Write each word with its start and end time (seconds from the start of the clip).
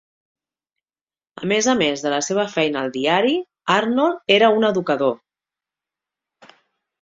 A 1.41 1.49
més 1.51 1.67
a 1.73 1.75
més 1.81 2.03
de 2.05 2.13
la 2.13 2.21
seva 2.27 2.45
feina 2.53 2.81
al 2.85 2.89
diari, 2.95 3.35
Arnold 3.75 4.35
era 4.37 4.51
un 4.57 4.67
educador. 4.71 5.15